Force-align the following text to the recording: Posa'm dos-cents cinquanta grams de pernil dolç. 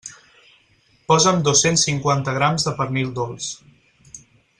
Posa'm 1.11 1.43
dos-cents 1.47 1.83
cinquanta 1.89 2.35
grams 2.39 2.65
de 2.69 2.73
pernil 2.81 3.13
dolç. 3.21 3.51